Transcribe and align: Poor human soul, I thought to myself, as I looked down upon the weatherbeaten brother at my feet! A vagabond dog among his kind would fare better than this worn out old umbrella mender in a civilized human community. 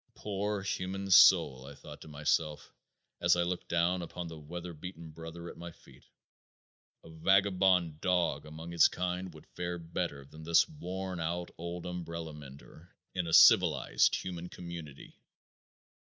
Poor 0.15 0.63
human 0.63 1.11
soul, 1.11 1.67
I 1.67 1.75
thought 1.75 2.01
to 2.01 2.07
myself, 2.07 2.73
as 3.21 3.35
I 3.35 3.43
looked 3.43 3.67
down 3.67 4.01
upon 4.01 4.27
the 4.29 4.39
weatherbeaten 4.39 5.11
brother 5.11 5.47
at 5.47 5.57
my 5.57 5.71
feet! 5.71 6.05
A 7.03 7.09
vagabond 7.11 8.01
dog 8.01 8.47
among 8.47 8.71
his 8.71 8.87
kind 8.87 9.31
would 9.35 9.45
fare 9.45 9.77
better 9.77 10.25
than 10.25 10.41
this 10.41 10.67
worn 10.67 11.19
out 11.19 11.51
old 11.55 11.85
umbrella 11.85 12.33
mender 12.33 12.95
in 13.13 13.27
a 13.27 13.31
civilized 13.33 14.15
human 14.15 14.49
community. 14.49 15.19